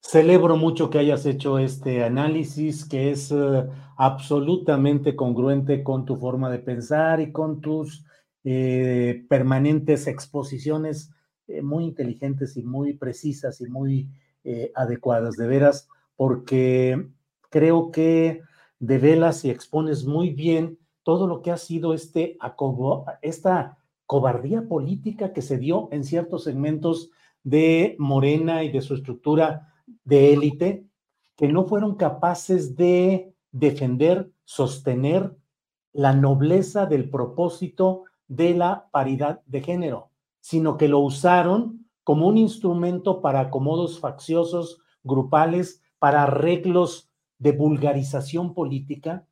Celebro 0.00 0.58
mucho 0.58 0.90
que 0.90 0.98
hayas 0.98 1.24
hecho 1.24 1.58
este 1.58 2.04
análisis 2.04 2.84
que 2.84 3.10
es 3.10 3.30
uh, 3.30 3.70
absolutamente 3.96 5.16
congruente 5.16 5.82
con 5.82 6.04
tu 6.04 6.16
forma 6.16 6.50
de 6.50 6.58
pensar 6.58 7.22
y 7.22 7.32
con 7.32 7.62
tus 7.62 8.04
eh, 8.44 9.24
permanentes 9.30 10.06
exposiciones 10.06 11.10
eh, 11.48 11.62
muy 11.62 11.84
inteligentes 11.84 12.56
y 12.56 12.62
muy 12.62 12.94
precisas 12.94 13.60
y 13.60 13.66
muy 13.66 14.08
eh, 14.44 14.72
adecuadas, 14.74 15.36
de 15.36 15.46
veras, 15.46 15.88
porque 16.16 17.08
creo 17.50 17.90
que 17.90 18.42
develas 18.78 19.44
y 19.44 19.50
expones 19.50 20.04
muy 20.04 20.30
bien 20.30 20.78
todo 21.02 21.26
lo 21.26 21.42
que 21.42 21.50
ha 21.50 21.56
sido 21.56 21.94
este 21.94 22.38
esta 23.22 23.78
cobardía 24.06 24.66
política 24.68 25.32
que 25.32 25.42
se 25.42 25.58
dio 25.58 25.88
en 25.92 26.04
ciertos 26.04 26.44
segmentos 26.44 27.10
de 27.42 27.94
Morena 27.98 28.64
y 28.64 28.70
de 28.70 28.80
su 28.80 28.94
estructura 28.94 29.72
de 30.04 30.32
élite, 30.32 30.86
que 31.36 31.48
no 31.48 31.64
fueron 31.64 31.96
capaces 31.96 32.76
de 32.76 33.34
defender, 33.52 34.30
sostener 34.44 35.36
la 35.92 36.12
nobleza 36.12 36.86
del 36.86 37.08
propósito 37.08 38.04
de 38.28 38.54
la 38.54 38.88
paridad 38.90 39.42
de 39.46 39.62
género, 39.62 40.10
sino 40.44 40.76
que 40.76 40.88
lo 40.88 40.98
usaron 40.98 41.88
como 42.02 42.26
un 42.26 42.36
instrumento 42.36 43.22
para 43.22 43.40
acomodos 43.40 43.98
facciosos, 43.98 44.78
grupales, 45.02 45.80
para 45.98 46.24
arreglos 46.24 47.10
de 47.38 47.52
vulgarización 47.52 48.52
política 48.52 49.26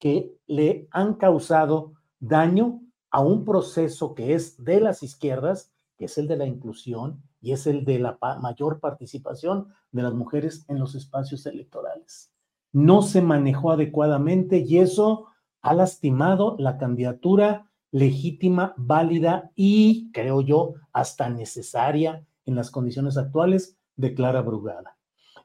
que 0.00 0.34
le 0.48 0.88
han 0.90 1.14
causado 1.14 1.92
daño 2.18 2.80
a 3.12 3.20
un 3.20 3.44
proceso 3.44 4.12
que 4.16 4.34
es 4.34 4.64
de 4.64 4.80
las 4.80 5.04
izquierdas, 5.04 5.72
que 5.96 6.06
es 6.06 6.18
el 6.18 6.26
de 6.26 6.36
la 6.36 6.46
inclusión 6.46 7.22
y 7.40 7.52
es 7.52 7.68
el 7.68 7.84
de 7.84 8.00
la 8.00 8.18
mayor 8.40 8.80
participación 8.80 9.68
de 9.92 10.02
las 10.02 10.14
mujeres 10.14 10.64
en 10.66 10.80
los 10.80 10.96
espacios 10.96 11.46
electorales. 11.46 12.32
No 12.72 13.02
se 13.02 13.22
manejó 13.22 13.70
adecuadamente 13.70 14.64
y 14.66 14.78
eso 14.78 15.26
ha 15.62 15.74
lastimado 15.74 16.56
la 16.58 16.76
candidatura 16.76 17.70
legítima, 17.96 18.74
válida 18.76 19.50
y, 19.54 20.10
creo 20.12 20.42
yo, 20.42 20.74
hasta 20.92 21.30
necesaria 21.30 22.26
en 22.44 22.54
las 22.54 22.70
condiciones 22.70 23.16
actuales 23.16 23.78
de 23.96 24.12
Clara 24.12 24.42
Brugada. 24.42 24.98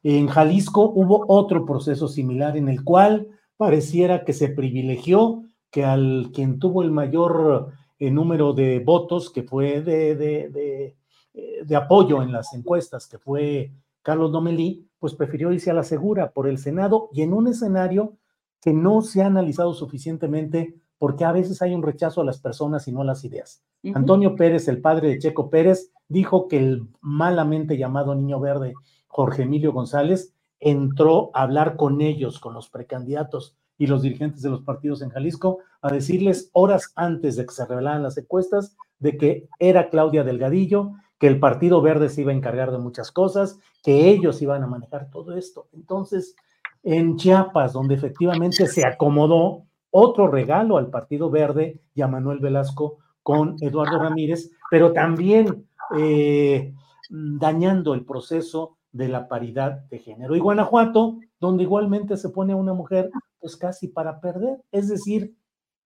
En 0.03 0.27
Jalisco 0.27 0.91
hubo 0.93 1.23
otro 1.29 1.65
proceso 1.65 2.09
similar 2.09 2.57
en 2.57 2.67
el 2.67 2.83
cual 2.83 3.27
pareciera 3.55 4.25
que 4.25 4.33
se 4.33 4.49
privilegió 4.49 5.43
que 5.69 5.85
al 5.85 6.31
quien 6.33 6.59
tuvo 6.59 6.83
el 6.83 6.91
mayor 6.91 7.71
eh, 7.99 8.11
número 8.11 8.51
de 8.51 8.79
votos, 8.79 9.29
que 9.29 9.43
fue 9.43 9.81
de, 9.81 10.15
de, 10.15 10.95
eh, 11.33 11.63
de, 11.63 11.75
apoyo 11.77 12.21
en 12.21 12.33
las 12.33 12.53
encuestas, 12.53 13.07
que 13.07 13.17
fue 13.17 13.71
Carlos 14.01 14.33
Domelí, 14.33 14.89
pues 14.99 15.15
prefirió 15.15 15.53
irse 15.53 15.71
a 15.71 15.75
la 15.75 15.83
segura 15.83 16.31
por 16.31 16.49
el 16.49 16.57
Senado 16.57 17.09
y 17.13 17.21
en 17.21 17.33
un 17.33 17.47
escenario 17.47 18.17
que 18.61 18.73
no 18.73 19.01
se 19.01 19.21
ha 19.21 19.27
analizado 19.27 19.73
suficientemente 19.73 20.80
porque 21.01 21.25
a 21.25 21.31
veces 21.31 21.63
hay 21.63 21.73
un 21.73 21.81
rechazo 21.81 22.21
a 22.21 22.23
las 22.23 22.37
personas 22.37 22.87
y 22.87 22.91
no 22.91 23.01
a 23.01 23.05
las 23.05 23.25
ideas. 23.25 23.63
Antonio 23.95 24.35
Pérez, 24.35 24.67
el 24.67 24.81
padre 24.81 25.07
de 25.07 25.17
Checo 25.17 25.49
Pérez, 25.49 25.91
dijo 26.07 26.47
que 26.47 26.59
el 26.59 26.89
malamente 27.01 27.75
llamado 27.75 28.13
Niño 28.13 28.39
Verde, 28.39 28.75
Jorge 29.07 29.41
Emilio 29.41 29.73
González, 29.73 30.35
entró 30.59 31.31
a 31.33 31.41
hablar 31.41 31.75
con 31.75 32.01
ellos, 32.01 32.39
con 32.39 32.53
los 32.53 32.69
precandidatos 32.69 33.57
y 33.79 33.87
los 33.87 34.03
dirigentes 34.03 34.43
de 34.43 34.51
los 34.51 34.61
partidos 34.61 35.01
en 35.01 35.09
Jalisco, 35.09 35.57
a 35.81 35.91
decirles 35.91 36.51
horas 36.53 36.91
antes 36.95 37.35
de 37.35 37.47
que 37.47 37.53
se 37.55 37.65
revelaran 37.65 38.03
las 38.03 38.19
encuestas 38.19 38.77
de 38.99 39.17
que 39.17 39.49
era 39.57 39.89
Claudia 39.89 40.23
Delgadillo, 40.23 40.91
que 41.17 41.25
el 41.25 41.39
Partido 41.39 41.81
Verde 41.81 42.09
se 42.09 42.21
iba 42.21 42.31
a 42.31 42.35
encargar 42.35 42.71
de 42.71 42.77
muchas 42.77 43.11
cosas, 43.11 43.57
que 43.81 44.07
ellos 44.07 44.39
iban 44.43 44.61
a 44.61 44.67
manejar 44.67 45.09
todo 45.09 45.35
esto. 45.35 45.67
Entonces, 45.73 46.35
en 46.83 47.15
Chiapas, 47.17 47.73
donde 47.73 47.95
efectivamente 47.95 48.67
se 48.67 48.85
acomodó 48.85 49.65
otro 49.91 50.27
regalo 50.27 50.77
al 50.77 50.89
Partido 50.89 51.29
Verde 51.29 51.81
y 51.93 52.01
a 52.01 52.07
Manuel 52.07 52.39
Velasco 52.39 52.97
con 53.23 53.55
Eduardo 53.61 53.99
Ramírez, 53.99 54.51
pero 54.69 54.93
también 54.93 55.67
eh, 55.97 56.73
dañando 57.09 57.93
el 57.93 58.05
proceso 58.05 58.77
de 58.91 59.07
la 59.07 59.27
paridad 59.27 59.83
de 59.89 59.99
género. 59.99 60.35
Y 60.35 60.39
Guanajuato, 60.39 61.19
donde 61.39 61.63
igualmente 61.63 62.17
se 62.17 62.29
pone 62.29 62.53
a 62.53 62.57
una 62.57 62.73
mujer, 62.73 63.11
pues 63.39 63.55
casi 63.55 63.87
para 63.87 64.19
perder. 64.19 64.61
Es 64.71 64.87
decir, 64.87 65.35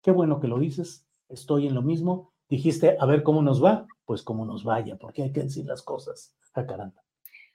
qué 0.02 0.10
bueno 0.10 0.40
que 0.40 0.48
lo 0.48 0.58
dices, 0.58 1.06
estoy 1.28 1.66
en 1.66 1.74
lo 1.74 1.82
mismo. 1.82 2.32
Dijiste, 2.48 2.96
a 3.00 3.06
ver 3.06 3.22
cómo 3.22 3.42
nos 3.42 3.62
va, 3.62 3.86
pues 4.04 4.22
cómo 4.22 4.44
nos 4.44 4.64
vaya, 4.64 4.96
porque 4.96 5.22
hay 5.22 5.32
que 5.32 5.42
decir 5.42 5.66
las 5.66 5.82
cosas 5.82 6.34
a 6.54 6.66
caramba. 6.66 7.03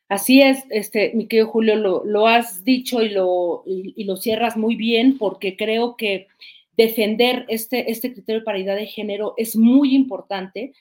Así 0.09 0.41
es, 0.41 0.65
este, 0.71 1.11
mi 1.13 1.27
querido 1.27 1.49
Julio, 1.49 1.75
lo, 1.75 2.27
has 2.27 2.63
dicho 2.63 3.03
y 3.03 3.09
lo, 3.09 3.61
y, 3.67 4.03
lo 4.05 4.17
cierras 4.17 4.57
muy 4.57 4.75
bien, 4.75 5.19
porque 5.19 5.55
creo 5.55 5.95
que 5.97 6.27
defender 6.75 7.45
este, 7.47 7.91
este 7.91 8.11
criterio 8.11 8.39
de 8.39 8.45
paridad 8.45 8.75
de 8.75 8.87
género 8.87 9.35
es 9.37 9.55
muy 9.55 9.93
importante 9.93 10.73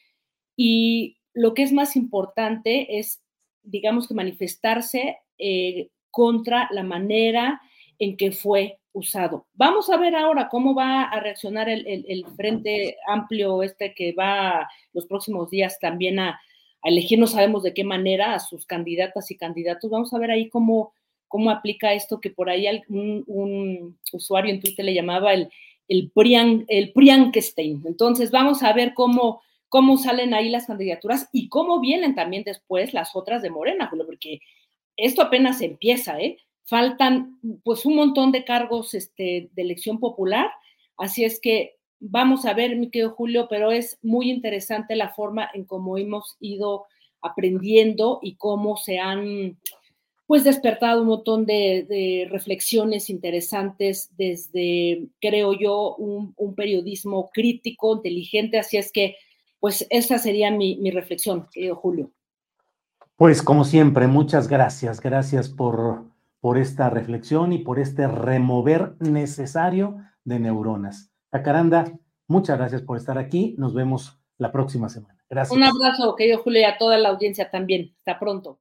y 0.57 1.19
lo 1.35 1.53
que 1.53 1.63
es 1.63 1.73
más 1.73 1.95
importante 1.95 2.99
es, 2.99 3.21
digamos 3.63 4.09
que 4.09 4.15
manifestarse 4.15 5.19
eh, 5.37 5.91
contra 6.11 6.67
la 6.71 6.83
manera 6.83 7.61
en 7.99 8.17
que 8.17 8.33
fue 8.33 8.79
usado. 8.93 9.47
Vamos 9.53 9.91
a 9.91 9.99
ver 9.99 10.17
ahora 10.17 10.49
cómo 10.49 10.75
va 10.75 11.03
a 11.03 11.21
reaccionar 11.21 11.69
el, 11.69 11.87
el 11.87 12.25
Frente 12.35 12.97
Amplio 13.07 13.63
este 13.63 13.93
que 13.93 14.13
va 14.13 14.67
los 14.95 15.05
próximos 15.05 15.51
días 15.51 15.79
también 15.79 16.19
a, 16.19 16.41
a 16.83 16.89
elegir 16.89 17.19
no 17.19 17.27
sabemos 17.27 17.63
de 17.63 17.75
qué 17.75 17.85
manera 17.85 18.35
a 18.35 18.41
sus 18.41 18.67
candidatas 18.67 19.31
y 19.31 19.37
candidatos. 19.37 19.91
Vamos 19.91 20.13
a 20.13 20.19
ver 20.19 20.31
ahí 20.31 20.49
cómo, 20.49 20.93
cómo 21.27 21.51
aplica 21.51 21.93
esto 21.93 22.21
que 22.21 22.31
por 22.31 22.51
ahí 22.51 22.67
un, 22.89 23.99
usuario 24.13 24.53
en 24.53 24.61
Twitter 24.61 24.85
le 24.85 24.95
llamaba 24.95 25.33
el, 25.35 25.51
el, 25.89 26.11
Prian, 26.11 26.65
el 26.69 26.93
Priankestein. 26.93 27.83
Entonces 27.87 28.31
vamos 28.31 28.63
a 28.63 28.73
ver 28.73 28.95
cómo, 28.95 29.43
cómo 29.69 29.97
salen 29.99 30.35
ahí 30.35 30.49
las 30.49 30.67
candidaturas 30.67 31.29
y 31.33 31.49
cómo 31.49 31.81
vienen 31.81 32.15
también 32.15 32.45
después 32.45 32.95
las 32.95 33.15
otras 33.15 33.43
de 33.43 33.51
Morena, 33.51 33.91
porque 33.91 34.41
esto 34.97 35.23
apenas 35.23 35.61
empieza, 35.61 36.19
¿eh? 36.21 36.39
Faltan 36.65 37.39
pues 37.65 37.87
un 37.87 37.97
montón 37.97 38.31
de 38.31 38.45
cargos 38.45 38.93
este, 38.93 39.49
de 39.53 39.63
elección 39.63 39.99
popular, 40.01 40.51
así 40.99 41.25
es 41.25 41.41
que 41.41 41.78
vamos 42.01 42.45
a 42.45 42.55
ver, 42.55 42.77
mi 42.77 42.91
querido 42.91 43.11
Julio, 43.11 43.47
pero 43.49 43.71
es 43.71 43.99
muy 44.03 44.31
interesante 44.31 44.97
la 44.97 45.11
forma 45.11 45.51
en 45.55 45.65
cómo 45.65 45.99
hemos 45.99 46.37
ido 46.41 46.87
aprendiendo 47.21 48.21
y 48.23 48.37
cómo 48.37 48.77
se 48.77 48.99
han 48.99 49.59
pues 50.29 50.45
despertado 50.45 51.01
un 51.01 51.09
montón 51.09 51.47
de, 51.47 52.29
reflexiones 52.31 53.09
interesantes 53.09 54.11
desde, 54.19 55.09
creo 55.23 55.55
yo, 55.59 55.97
un, 55.97 56.55
periodismo 56.55 57.31
crítico, 57.33 57.97
inteligente, 57.97 58.59
así 58.59 58.77
es 58.77 58.93
que, 58.93 59.17
pues 59.59 59.87
esa 59.89 60.19
sería 60.19 60.51
mi, 60.51 60.91
reflexión, 60.91 61.49
querido 61.51 61.77
Julio. 61.77 62.11
Pues 63.17 63.43
como 63.43 63.65
siempre, 63.65 64.07
muchas 64.07 64.49
gracias, 64.49 65.01
gracias 65.01 65.49
por, 65.49 66.05
por 66.41 66.59
esta 66.59 66.91
reflexión 66.91 67.55
y 67.55 67.61
por 67.61 67.79
este 67.79 68.07
remover 68.07 68.97
necesario 69.01 69.97
de 70.25 70.41
neuronas. 70.41 71.08
Jacaranda, 71.33 71.93
muchas 72.27 72.59
gracias 72.59 72.83
por 72.83 72.97
estar 72.97 73.19
aquí. 73.19 73.55
Nos 73.59 73.75
vemos 73.75 74.19
la 74.39 74.53
próxima 74.53 74.89
semana. 74.89 75.19
Gracias. 75.29 75.57
Un 75.57 75.65
abrazo, 75.65 76.15
querido 76.17 76.39
Julio, 76.39 76.63
y 76.63 76.65
a 76.65 76.79
toda 76.79 76.97
la 76.99 77.11
audiencia 77.11 77.51
también. 77.51 77.95
Hasta 77.99 78.19
pronto. 78.19 78.61